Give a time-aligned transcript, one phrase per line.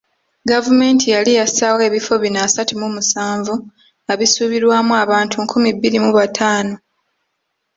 [0.49, 3.53] Gavumenti yali yassaawo ebifo bino asatu mu musanvu
[4.03, 6.75] nga bisuubirwamu abantu nkumi bbiri mu bataano.